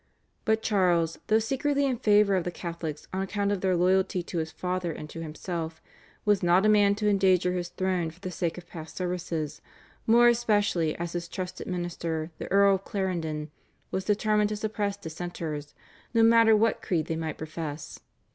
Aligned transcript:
But 0.45 0.63
Charles, 0.63 1.19
though 1.27 1.37
secretly 1.37 1.85
in 1.85 1.97
favour 1.99 2.35
of 2.35 2.43
the 2.43 2.49
Catholics 2.49 3.07
on 3.13 3.21
account 3.21 3.51
of 3.51 3.61
their 3.61 3.75
loyalty 3.77 4.23
to 4.23 4.39
his 4.39 4.51
father 4.51 4.91
and 4.91 5.07
to 5.11 5.21
himself, 5.21 5.79
was 6.25 6.41
not 6.41 6.65
a 6.65 6.69
man 6.69 6.95
to 6.95 7.07
endanger 7.07 7.53
his 7.53 7.69
throne 7.69 8.09
for 8.09 8.19
the 8.19 8.31
sake 8.31 8.57
of 8.57 8.65
past 8.65 8.97
services, 8.97 9.61
more 10.07 10.27
especially 10.27 10.95
as 10.95 11.11
his 11.13 11.27
trusted 11.27 11.67
minister, 11.67 12.31
the 12.39 12.49
Earl 12.51 12.73
of 12.73 12.83
Clarendon, 12.83 13.51
was 13.91 14.03
determined 14.03 14.49
to 14.49 14.55
suppress 14.57 14.97
Dissenters 14.97 15.75
no 16.15 16.23
matter 16.23 16.55
what 16.57 16.81
creed 16.81 17.05
they 17.05 17.15
might 17.15 17.37
profess. 17.37 17.99